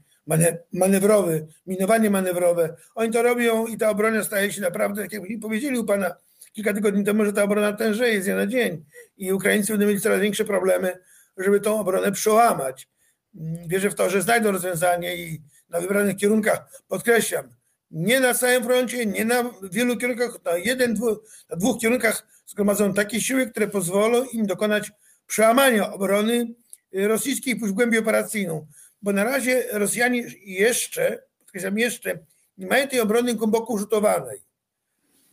[0.73, 2.75] manewrowy, minowanie manewrowe.
[2.95, 6.15] Oni to robią i ta obrona staje się naprawdę, tak jak powiedzieli u pana
[6.53, 8.85] kilka tygodni temu, że ta obrona tężeje z dnia na dzień
[9.17, 10.99] i Ukraińcy będą mieli coraz większe problemy,
[11.37, 12.87] żeby tą obronę przełamać.
[13.35, 17.49] Mm, wierzę w to, że znajdą rozwiązanie i na wybranych kierunkach, podkreślam,
[17.91, 21.19] nie na całym froncie, nie na wielu kierunkach, na jeden, dwóch,
[21.49, 24.91] na dwóch kierunkach zgromadzono takie siły, które pozwolą im dokonać
[25.27, 26.53] przełamania obrony
[26.93, 28.67] rosyjskiej pójść w głębię operacyjną.
[29.01, 32.19] Bo na razie Rosjanie jeszcze, podkreślam jeszcze,
[32.57, 34.41] nie mają tej obrony głęboko użytowanej.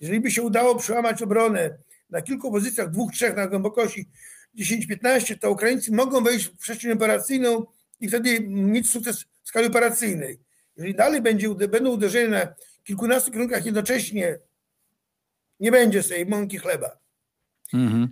[0.00, 1.78] Jeżeli by się udało przełamać obronę
[2.11, 4.09] na kilku pozycjach, dwóch, trzech na głębokości
[4.59, 7.66] 10-15, to Ukraińcy mogą wejść w przestrzeń operacyjną
[8.00, 10.38] i wtedy mieć sukces w skali operacyjnej.
[10.76, 12.54] Jeżeli dalej będzie, będą uderzenia na
[12.85, 14.38] kilkunastu kierunkach jednocześnie,
[15.61, 17.04] nie będzie z tej mąki chleba.
[17.72, 18.09] Mhm.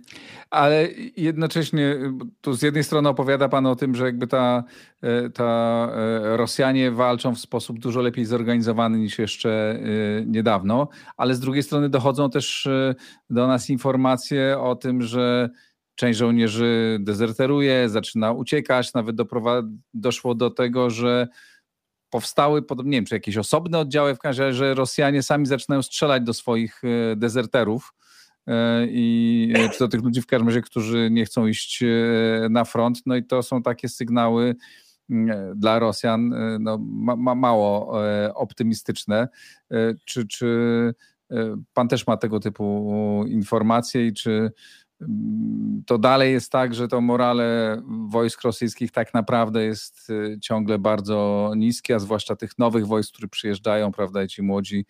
[0.49, 0.87] Ale
[1.17, 1.95] jednocześnie
[2.41, 4.63] tu z jednej strony opowiada Pan o tym, że jakby ta,
[5.01, 10.87] e, ta e, Rosjanie walczą w sposób dużo lepiej zorganizowany niż jeszcze e, niedawno,
[11.17, 12.69] ale z drugiej strony dochodzą też
[13.29, 15.49] do nas informacje o tym, że
[15.95, 19.15] część żołnierzy dezerteruje, zaczyna uciekać, nawet
[19.93, 21.27] doszło do tego, że
[22.09, 26.23] powstały, nie wiem, czy jakieś osobne oddziały, w każdym razie, że Rosjanie sami zaczynają strzelać
[26.23, 26.81] do swoich
[27.15, 27.93] dezerterów
[28.87, 31.87] i e, czy do tych ludzi w każdym razie, którzy nie chcą iść e,
[32.49, 33.01] na front.
[33.05, 34.55] No i to są takie sygnały
[35.09, 37.93] mm, dla Rosjan no, ma, mało
[38.35, 39.27] optymistyczne.
[40.05, 40.93] Czy, czy
[41.73, 44.51] pan też ma tego typu informacje i czy
[45.01, 51.51] mm, to dalej jest tak, że to morale wojsk rosyjskich tak naprawdę jest ciągle bardzo
[51.57, 54.85] niskie, a zwłaszcza tych nowych wojsk, które przyjeżdżają, prawda, i ci młodzi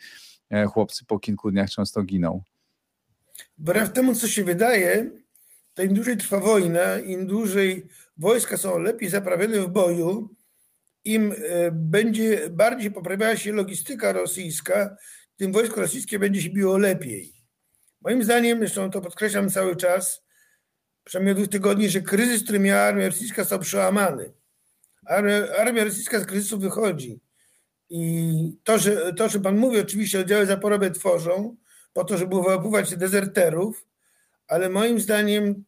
[0.68, 2.44] chłopcy po kilku dniach często giną.
[3.58, 5.12] Wbrew temu, co się wydaje,
[5.74, 10.36] to im dłużej trwa wojna, im dłużej wojska są lepiej zaprawione w boju,
[11.04, 14.96] im e, będzie bardziej poprawiała się logistyka rosyjska,
[15.38, 17.34] tym wojsko rosyjskie będzie się biło lepiej.
[18.02, 20.24] Moim zdaniem, zresztą to podkreślam cały czas,
[21.04, 24.34] przynajmniej od dwóch tygodni, że kryzys, który miała armia rosyjska, został przełamany.
[25.06, 27.20] Armia, armia rosyjska z kryzysu wychodzi.
[27.90, 31.56] I to, że, to, że pan mówi, oczywiście oddziały zaporowe tworzą,
[31.94, 33.86] po to, żeby wyłapywać dezerterów,
[34.48, 35.64] ale moim zdaniem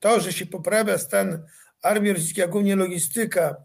[0.00, 1.42] to, że się poprawia stan
[1.82, 3.56] armii rosyjskiej, a głównie logistyka,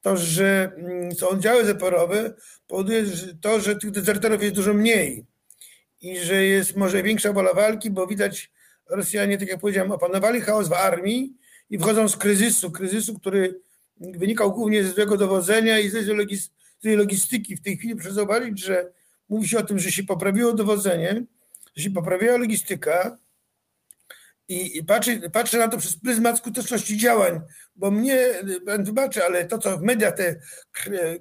[0.00, 2.34] to, że mm, są oddziały zaporowe,
[2.66, 3.04] powoduje
[3.40, 5.26] to, że tych dezerterów jest dużo mniej
[6.00, 8.50] i że jest może większa wola walki, bo widać
[8.90, 11.34] Rosjanie, tak jak powiedziałem, opanowali chaos w armii
[11.70, 13.60] i wchodzą z kryzysu, kryzysu, który
[14.00, 16.02] wynikał głównie ze złego dowodzenia i ze
[16.82, 17.56] złej logistyki.
[17.56, 18.92] W tej chwili proszę zauważyć, że
[19.28, 21.24] mówi się o tym, że się poprawiło dowodzenie,
[21.76, 23.18] że się poprawiała logistyka
[24.48, 27.40] i patrzę, patrzę na to przez pryzmat skuteczności działań,
[27.76, 28.18] bo mnie,
[28.66, 30.40] pan wybaczy, ale to, co w mediach, te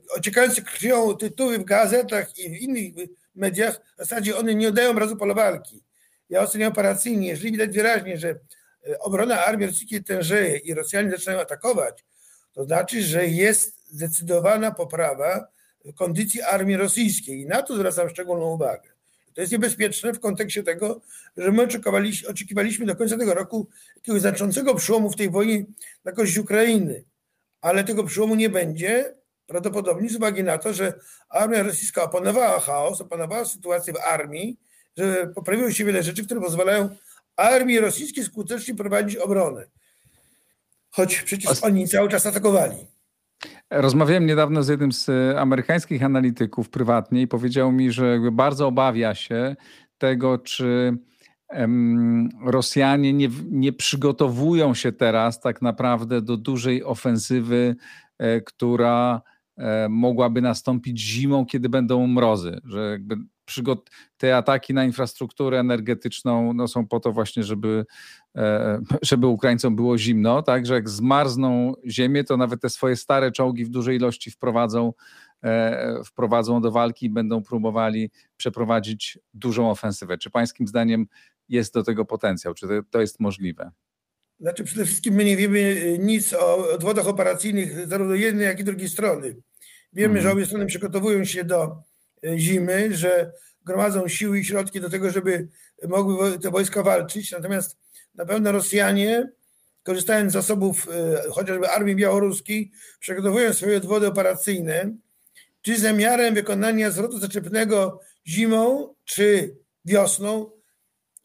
[0.09, 2.93] ociekające krwią tytuły w gazetach i w innych
[3.35, 5.83] mediach, w zasadzie one nie oddają obrazu pola walki.
[6.29, 11.39] Ja oceniam operacyjnie, jeżeli widać wyraźnie, że e, obrona armii rosyjskiej tężeje i Rosjanie zaczynają
[11.39, 12.05] atakować,
[12.53, 15.47] to znaczy, że jest zdecydowana poprawa
[15.95, 18.89] kondycji armii rosyjskiej i na to zwracam szczególną uwagę.
[19.33, 21.01] To jest niebezpieczne w kontekście tego,
[21.37, 21.67] że my
[22.29, 25.65] oczekiwaliśmy do końca tego roku jakiegoś znaczącego przełomu w tej wojnie
[26.05, 27.03] na korzyść Ukrainy,
[27.61, 29.13] ale tego przełomu nie będzie,
[29.47, 30.93] prawdopodobnie z uwagi na to, że
[31.29, 34.57] armia rosyjska opanowała chaos, opanowała sytuację w armii,
[34.97, 36.89] że poprawiło się wiele rzeczy, które pozwalają
[37.35, 39.65] armii rosyjskiej skutecznie prowadzić obronę.
[40.89, 42.87] Choć przecież oni cały czas atakowali.
[43.71, 49.15] Rozmawiałem niedawno z jednym z e, amerykańskich analityków prywatnie i powiedział mi, że bardzo obawia
[49.15, 49.55] się
[49.97, 50.97] tego, czy
[52.45, 57.75] Rosjanie nie, nie przygotowują się teraz tak naprawdę do dużej ofensywy,
[58.17, 59.21] e, która
[59.57, 62.97] e, mogłaby nastąpić zimą, kiedy będą mrozy, że
[63.57, 63.77] jakby
[64.17, 67.85] te ataki na infrastrukturę energetyczną no, są po to właśnie, żeby,
[68.35, 73.31] e, żeby Ukraińcom było zimno, tak, że jak zmarzną ziemię, to nawet te swoje stare
[73.31, 74.93] czołgi w dużej ilości wprowadzą,
[75.43, 80.17] e, wprowadzą do walki i będą próbowali przeprowadzić dużą ofensywę.
[80.17, 81.05] Czy pańskim zdaniem
[81.49, 82.53] jest do tego potencjał?
[82.53, 83.71] Czy to jest możliwe?
[84.39, 88.89] Znaczy przede wszystkim my nie wiemy nic o odwodach operacyjnych zarówno jednej, jak i drugiej
[88.89, 89.35] strony.
[89.93, 90.23] Wiemy, mhm.
[90.23, 91.88] że obie strony przygotowują się do E,
[92.37, 93.31] zimy, że
[93.65, 95.47] gromadzą siły i środki do tego, żeby
[95.87, 97.31] mogły te wojska walczyć.
[97.31, 97.77] Natomiast
[98.15, 99.31] na pewno Rosjanie,
[99.83, 104.95] korzystając z zasobów e, chociażby armii białoruskiej, przygotowują swoje odwody operacyjne,
[105.61, 109.55] czy zamiarem wykonania zwrotu zaczepnego zimą, czy
[109.85, 110.51] wiosną,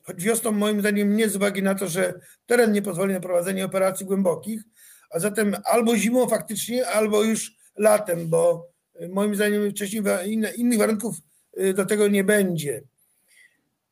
[0.03, 2.15] choć wiosną moim zdaniem nie z uwagi na to, że
[2.47, 4.63] teren nie pozwoli na prowadzenie operacji głębokich,
[5.11, 8.74] a zatem albo zimą faktycznie, albo już latem, bo
[9.09, 10.03] Moim zdaniem wcześniej
[10.57, 11.17] innych warunków
[11.59, 12.83] y, do tego nie będzie.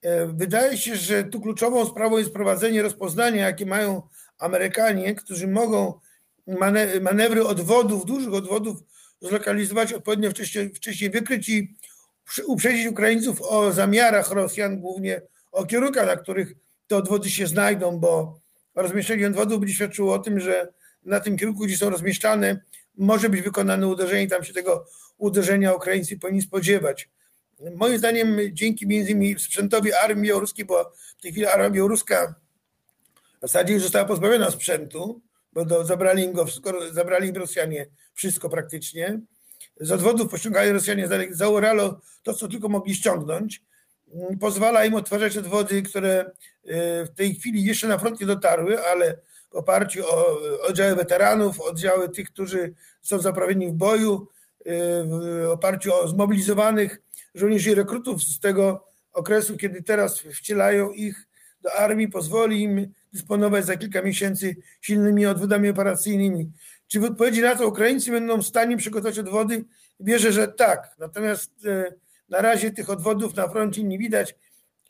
[0.02, 4.02] E, wydaje się, że tu kluczową sprawą jest prowadzenie rozpoznania, jakie mają
[4.38, 6.00] Amerykanie, którzy mogą
[7.00, 8.82] manewry odwodów, dużych odwodów
[9.20, 11.76] zlokalizować odpowiednio wcześniej, wcześniej wykryć i
[12.46, 16.54] uprzedzić Ukraińców o zamiarach Rosjan, głównie o kierunkach, na których
[16.86, 18.40] te odwody się znajdą, bo
[18.74, 20.72] rozmieszczenie odwodów będzie świadczyło o tym, że
[21.04, 22.60] na tym kierunku, gdzie są rozmieszczane,
[22.96, 24.86] może być wykonane uderzenie, tam się tego
[25.18, 27.08] uderzenia Ukraińcy powinni spodziewać.
[27.74, 32.34] Moim zdaniem dzięki między innymi sprzętowi armii białoruskiej, bo w tej chwili armia białoruska
[33.38, 35.20] w zasadzie już została pozbawiona sprzętu,
[35.52, 36.46] bo do, zabrali im go,
[36.92, 39.20] zabrali im Rosjanie wszystko praktycznie.
[39.80, 43.62] Z odwodów pościągali Rosjanie za Uralo to, co tylko mogli ściągnąć.
[44.40, 46.30] pozwala im odtwarzać odwody, które
[47.04, 49.18] w tej chwili jeszcze na front nie dotarły, ale
[49.52, 50.38] w oparciu o
[50.68, 54.28] oddziały weteranów, oddziały tych, którzy są zaprawieni w boju,
[55.04, 57.02] w oparciu o zmobilizowanych
[57.34, 61.28] żołnierzy i rekrutów z tego okresu, kiedy teraz wcielają ich
[61.62, 66.50] do armii, pozwoli im dysponować za kilka miesięcy silnymi odwodami operacyjnymi.
[66.88, 69.64] Czy w odpowiedzi na to Ukraińcy będą w stanie przygotować odwody?
[70.00, 70.94] Wierzę, że tak.
[70.98, 71.92] Natomiast e,
[72.28, 74.34] na razie tych odwodów na froncie nie widać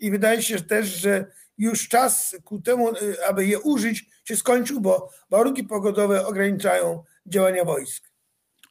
[0.01, 1.27] i wydaje się też, że
[1.59, 2.95] już czas ku temu, e,
[3.29, 8.13] aby je użyć, się skończył, bo warunki pogodowe ograniczają działania wojsk.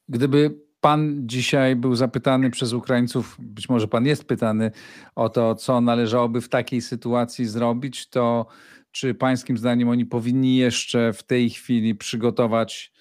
[0.09, 4.71] Gdyby Pan dzisiaj był zapytany przez Ukraińców, być może pan jest pytany
[5.15, 8.45] o to, co należałoby w takiej sytuacji zrobić, to
[8.91, 12.91] czy pańskim zdaniem oni powinni jeszcze w tej chwili przygotować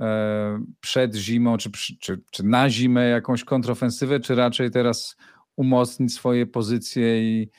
[0.00, 1.70] e, przed zimą, czy,
[2.00, 5.16] czy, czy na zimę jakąś kontrofensywę, czy raczej teraz
[5.56, 7.50] umocnić swoje pozycje i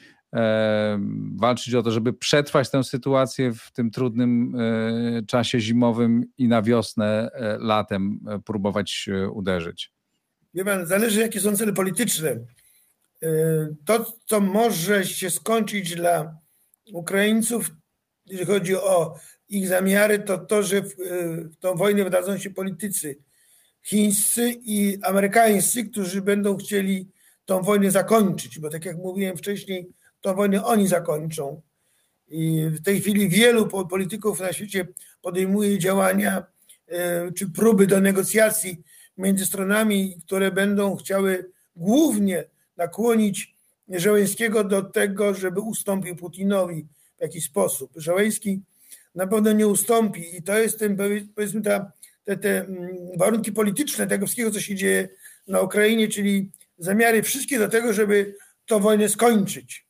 [1.36, 6.62] walczyć o to, żeby przetrwać tę sytuację w tym trudnym e, czasie zimowym i na
[6.62, 9.92] wiosnę, latem próbować uderzyć?
[10.54, 12.40] Wie pan, zależy jakie są cele polityczne.
[13.86, 16.38] To, co może się skończyć dla
[16.94, 17.72] Ukraińców,
[18.26, 19.16] jeżeli chodzi o
[19.50, 20.96] ich zamiary, to to, że w,
[21.54, 23.18] w tą wojnę wdadzą się politycy
[23.86, 27.08] chińscy i amerykańscy, którzy będą chcieli
[27.46, 29.88] tą wojnę zakończyć, bo tak jak mówiłem wcześniej,
[30.26, 31.62] tą wojnę oni zakończą.
[32.28, 34.88] I w tej chwili wielu polityków na świecie
[35.22, 36.44] podejmuje działania
[36.88, 38.82] e, czy próby do negocjacji
[39.18, 42.44] między stronami, które będą chciały głównie
[42.78, 43.56] nakłonić
[43.90, 46.86] Żeleńskiego do tego, żeby ustąpił Putinowi
[47.18, 47.92] w jakiś sposób.
[47.96, 48.62] Żeleński
[49.16, 50.98] na pewno nie ustąpi i to jest ten,
[51.36, 51.92] powiedzmy ta,
[52.24, 55.10] te, te mm, warunki polityczne tego wszystkiego, co się dzieje
[55.48, 58.36] na Ukrainie, czyli zamiary wszystkie do tego, żeby
[58.66, 59.85] tę wojnę skończyć.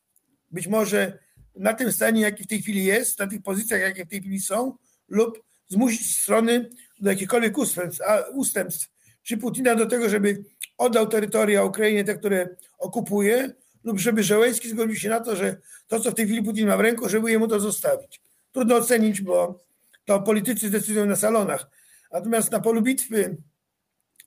[0.55, 1.19] Być może
[1.55, 4.39] na tym stanie, jaki w tej chwili jest, na tych pozycjach, jakie w tej chwili
[4.39, 8.01] są, lub zmusić strony do jakichkolwiek ustępstw,
[8.33, 8.89] ustępstw
[9.23, 10.43] czy Putina do tego, żeby
[10.77, 15.99] oddał terytoria Ukrainie, te, które okupuje, lub żeby Żołęski zgodził się na to, że to,
[15.99, 18.21] co w tej chwili Putin ma w ręku, żeby jemu to zostawić.
[18.51, 19.63] Trudno ocenić, bo
[20.05, 21.69] to politycy decydują na salonach.
[22.11, 23.37] Natomiast na polu bitwy,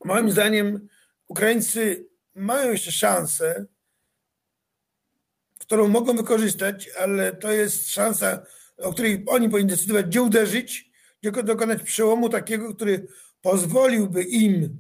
[0.05, 0.89] moim zdaniem,
[1.29, 3.67] Ukraińcy mają jeszcze szansę,
[5.69, 8.43] którą mogą wykorzystać, ale to jest szansa,
[8.77, 10.91] o której oni powinni decydować, gdzie uderzyć,
[11.23, 13.07] gdzie dokonać przełomu takiego, który
[13.43, 14.79] pozwoliłby im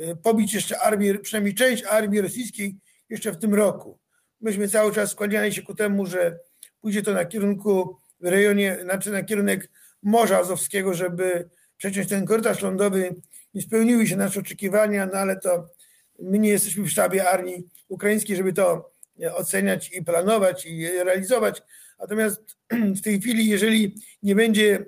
[0.00, 2.76] y, pobić jeszcze armię, przynajmniej część armii rosyjskiej
[3.08, 3.98] jeszcze w tym roku.
[4.40, 6.38] Myśmy cały czas skłaniali się ku temu, że
[6.80, 9.70] pójdzie to na kierunku w rejonie, znaczy na kierunek
[10.02, 13.14] Morza Azowskiego, żeby przeciąć ten korytarz lądowy.
[13.54, 15.68] Nie spełniły się nasze oczekiwania, no ale to
[16.18, 18.95] my nie jesteśmy w sztabie armii ukraińskiej, żeby to
[19.34, 21.62] oceniać i planować i realizować.
[21.98, 22.56] Natomiast
[22.98, 24.84] w tej chwili, jeżeli nie będzie,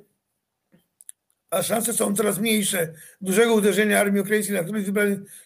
[1.50, 4.86] a szanse są coraz mniejsze, dużego uderzenia armii ukraińskiej na którymś,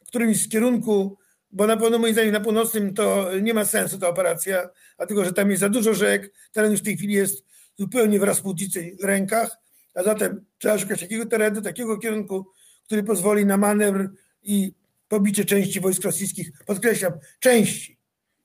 [0.06, 1.18] którymś z kierunku
[1.52, 5.32] bo na pewno moim zdaniem na północnym to nie ma sensu ta operacja, dlatego że
[5.32, 7.44] tam jest za dużo rzek, teren już w tej chwili jest
[7.78, 9.56] zupełnie w Rasputicy rękach,
[9.94, 12.46] a zatem trzeba szukać takiego terenu, takiego kierunku,
[12.84, 14.10] który pozwoli na manewr
[14.42, 14.74] i
[15.08, 16.50] pobicie części wojsk rosyjskich.
[16.66, 17.98] Podkreślam, części.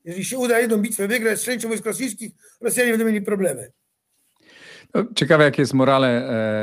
[0.07, 3.71] Jeżeli się uda jedną bitwę wygrać z częścią wojsk rosyjskich, Rosjanie będą mieli problemy.
[4.93, 6.07] No, ciekawe, jakie jest morale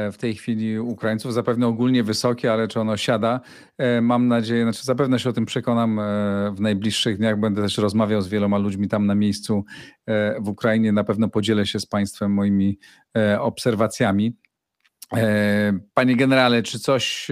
[0.07, 1.35] e, w tej chwili Ukraińców.
[1.35, 3.41] Zapewne ogólnie wysokie, ale czy ono siada?
[3.79, 6.03] E, mam nadzieję, znaczy zapewne się o tym przekonam e,
[6.57, 7.41] w najbliższych dniach.
[7.41, 9.65] Będę też rozmawiał z wieloma ludźmi tam na miejscu
[10.41, 10.93] w Ukrainie.
[10.93, 12.79] Na pewno podzielę się z Państwem moimi
[13.41, 14.37] obserwacjami.
[15.95, 17.29] Panie generale, czy coś,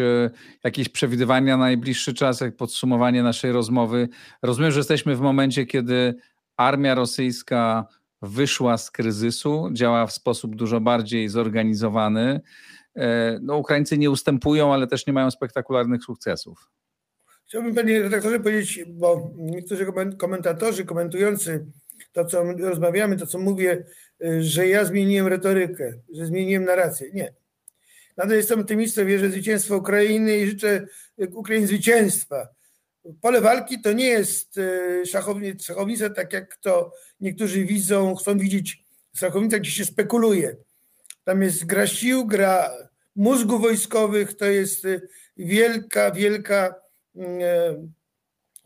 [0.64, 4.08] jakieś przewidywania na najbliższy czas, jak podsumowanie naszej rozmowy?
[4.42, 6.14] Rozumiem, że jesteśmy w momencie, kiedy
[6.56, 7.86] armia rosyjska
[8.22, 12.40] wyszła z kryzysu, działa w sposób dużo bardziej zorganizowany.
[12.96, 16.70] E, no, Ukraińcy nie ustępują, ale też nie mają spektakularnych sukcesów.
[17.46, 19.86] Chciałbym, panie redaktorze, powiedzieć, bo niektórzy
[20.18, 21.66] komentatorzy komentujący
[22.12, 23.84] to, co rozmawiamy, to, co mówię,
[24.24, 27.10] e, że ja zmieniłem retorykę, że zmieniłem narrację.
[27.12, 27.41] Nie.
[28.16, 30.86] Nadal jestem optymistą, wierzę w zwycięstwo Ukrainy i życzę
[31.34, 32.48] Ukrainie zwycięstwa.
[33.20, 35.06] Pole walki to nie jest e,
[35.60, 38.84] szachownica, tak jak to niektórzy widzą, chcą widzieć
[39.16, 40.56] szachownica, gdzie się spekuluje.
[41.24, 42.70] Tam jest gra sił, gra
[43.16, 45.00] mózgu wojskowych, to jest e,
[45.36, 46.74] wielka, wielka,
[47.16, 47.40] mm,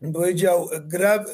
[0.01, 1.25] e, powiedział, gra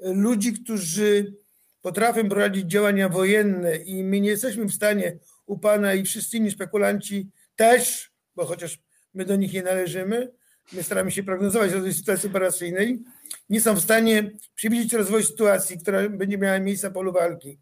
[0.00, 1.34] ludzi, którzy
[1.82, 6.50] potrafią prowadzić działania wojenne i my nie jesteśmy w stanie u Pana i wszyscy inni
[6.50, 8.78] spekulanci też, bo chociaż
[9.14, 10.32] my do nich nie należymy,
[10.72, 13.02] My staramy się prognozować tej sytuacji operacyjnej,
[13.50, 17.58] nie są w stanie przewidzieć rozwoju sytuacji, która będzie miała miejsce polu walki.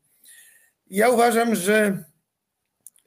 [0.91, 2.05] Ja uważam, że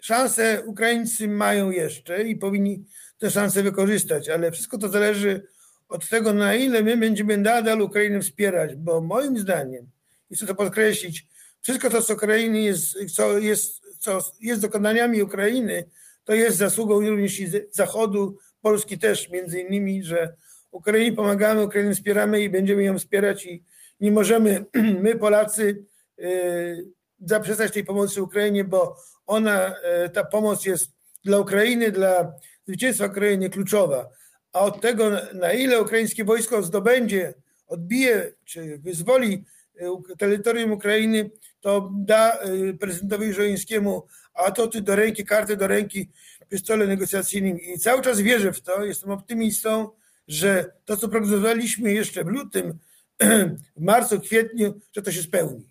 [0.01, 2.85] szanse Ukraińcy mają jeszcze i powinni
[3.17, 5.47] te szanse wykorzystać, ale wszystko to zależy
[5.89, 9.89] od tego, na ile my będziemy nadal Ukrainę wspierać, bo moim zdaniem,
[10.29, 11.27] i chcę to podkreślić,
[11.61, 15.89] wszystko to, co Ukrainy jest, co jest, co jest dokonaniami Ukrainy,
[16.29, 20.33] to jest zasługą również i Zachodu, Polski też, między innymi, że
[20.71, 23.63] Ukrainie pomagamy, Ukrainę wspieramy i będziemy ją wspierać i
[23.99, 24.65] nie możemy
[25.03, 25.85] my Polacy
[26.19, 26.87] y,
[27.19, 28.95] zaprzestać tej pomocy Ukrainie, bo
[29.27, 29.75] ona,
[30.05, 30.91] y, ta pomoc jest
[31.25, 32.33] dla Ukrainy, dla
[32.67, 34.09] zwycięstwa Ukrainy kluczowa.
[34.53, 37.33] A od tego, na ile ukraińskie wojsko zdobędzie,
[37.67, 39.45] odbije czy wyzwoli
[39.81, 42.39] y, terytorium Ukrainy, to da
[42.79, 44.07] prezydentowi Żońskiemu
[44.45, 46.09] atoty do ręki, karty do ręki
[46.51, 47.59] w stole negocjacyjnym.
[47.59, 49.89] I cały czas wierzę w to, jestem optymistą,
[50.27, 52.79] że to, co prognozowaliśmy jeszcze w lutym,
[53.77, 55.69] w marcu, kwietniu, że to się spełni.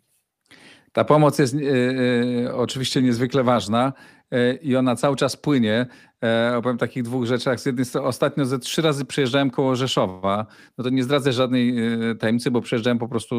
[0.92, 1.58] Ta pomoc jest e,
[2.44, 3.92] e, oczywiście niezwykle ważna
[4.62, 5.86] i ona cały czas płynie.
[6.24, 7.60] E, opowiem takich dwóch rzeczach.
[7.60, 10.46] Z jednej strony ostatnio ze trzy razy przejeżdżałem koło Rzeszowa.
[10.78, 13.34] No to nie zdradzę żadnej e, tajemnicy, bo przejeżdżałem po prostu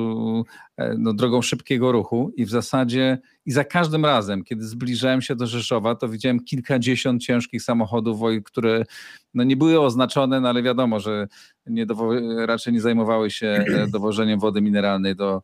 [0.78, 5.36] e, no, drogą szybkiego ruchu i w zasadzie i za każdym razem, kiedy zbliżałem się
[5.36, 8.84] do Rzeszowa, to widziałem kilkadziesiąt ciężkich samochodów, które
[9.34, 11.28] no, nie były oznaczone, no ale wiadomo, że
[11.66, 11.86] nie
[12.46, 15.42] raczej nie zajmowały się dowożeniem wody mineralnej do,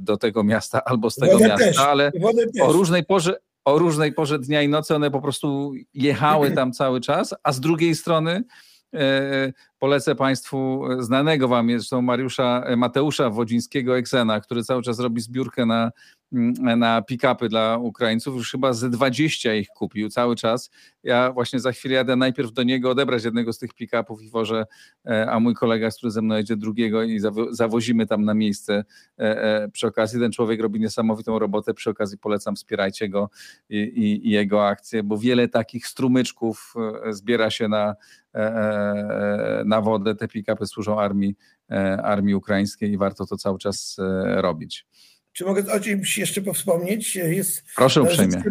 [0.00, 1.78] do tego miasta albo z tego Wodę miasta, też.
[1.78, 2.12] ale
[2.62, 3.36] o różnej porze
[3.72, 7.60] o różnej porze dnia i nocy, one po prostu jechały tam cały czas, a z
[7.60, 8.44] drugiej strony
[8.94, 15.66] e, polecę Państwu znanego Wam zresztą Mariusza Mateusza Wodzińskiego Eksena, który cały czas robi zbiórkę
[15.66, 15.90] na
[16.32, 18.36] na pick-upy dla Ukraińców.
[18.36, 20.70] Już chyba ze 20 ich kupił cały czas.
[21.02, 24.66] Ja właśnie za chwilę jadę najpierw do niego odebrać jednego z tych pick-upów i wożę,
[25.06, 27.20] e, a mój kolega, który ze mną jedzie drugiego i
[27.50, 28.84] zawozimy tam na miejsce
[29.18, 30.20] e, e, przy okazji.
[30.20, 31.74] Ten człowiek robi niesamowitą robotę.
[31.74, 33.30] Przy okazji polecam, wspierajcie go
[33.68, 36.74] i, i, i jego akcje, bo wiele takich strumyczków
[37.10, 37.94] zbiera się na,
[39.64, 40.14] na wodę.
[40.14, 41.34] Te pick-upy służą armii,
[42.02, 44.86] armii ukraińskiej i warto to cały czas robić.
[45.40, 47.16] Czy mogę o czymś jeszcze powspomnieć?
[47.16, 48.42] Jest Proszę uprzejmie.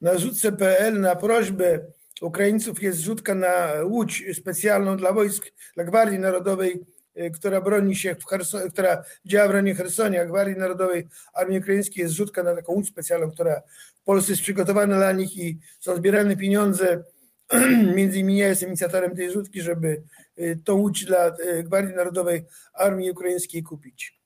[0.00, 1.80] Na rzutce.pl na prośbę
[2.22, 6.80] Ukraińców jest rzutka na łódź specjalną dla wojsk, dla Gwardii Narodowej,
[7.14, 12.02] e, która broni się, w Herson, która działa w rejonie Hersonia, Gwardii Narodowej Armii Ukraińskiej
[12.02, 13.62] jest rzutka na taką łódź specjalną, która
[14.00, 17.04] w Polsce jest przygotowana dla nich i są zbierane pieniądze.
[17.96, 20.02] Między innymi ja jestem inicjatorem tej rzutki, żeby
[20.36, 24.21] e, tą łódź dla e, Gwardii Narodowej Armii Ukraińskiej kupić.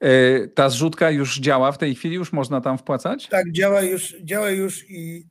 [0.00, 2.14] E, ta zrzutka już działa w tej chwili?
[2.14, 3.28] Już można tam wpłacać?
[3.28, 5.28] Tak, działa już, działa już i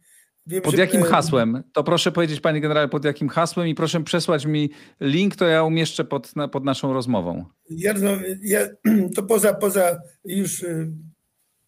[0.48, 1.08] wiem, Pod jakim że...
[1.08, 1.64] hasłem?
[1.74, 4.70] To proszę powiedzieć, panie generale, pod jakim hasłem i proszę przesłać mi
[5.02, 7.46] link, to ja umieszczę pod, pod naszą rozmową.
[7.70, 8.10] Ja, no,
[8.42, 8.60] ja,
[9.16, 10.92] to poza, poza już y,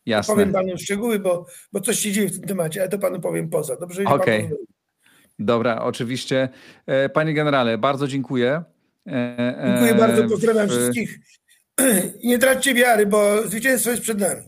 [0.05, 0.33] Jasne.
[0.33, 3.49] powiem panu szczegóły, bo, bo coś się dzieje w tym temacie, ale to panu powiem
[3.49, 3.75] poza.
[3.75, 4.03] Dobrze?
[4.03, 4.45] Okej.
[4.45, 4.57] Okay.
[5.39, 6.49] Dobra, oczywiście.
[6.85, 8.63] E, panie generale, bardzo dziękuję.
[9.07, 11.19] E, dziękuję bardzo, pozdrawiam wszystkich
[12.23, 14.41] nie traćcie wiary, bo zwycięstwo jest przed nami.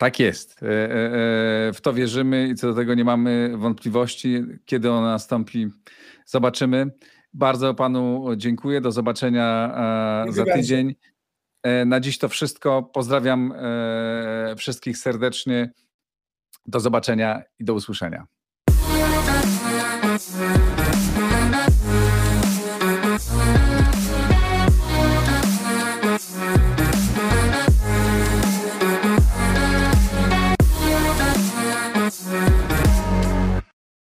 [0.00, 0.62] Tak jest.
[0.62, 4.42] E, e, e, w to wierzymy i co do tego nie mamy wątpliwości.
[4.64, 5.68] Kiedy ono nastąpi,
[6.26, 6.86] zobaczymy.
[7.32, 8.80] Bardzo panu dziękuję.
[8.80, 9.74] Do zobaczenia
[10.28, 10.94] za tydzień.
[11.86, 12.82] Na dziś to wszystko.
[12.82, 13.54] Pozdrawiam
[14.56, 15.72] wszystkich serdecznie.
[16.66, 18.26] Do zobaczenia i do usłyszenia.